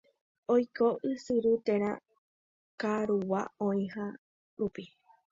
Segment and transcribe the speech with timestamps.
[0.53, 1.91] Oiko ysyry térã
[2.85, 4.05] karugua oĩha
[4.63, 4.83] rupi.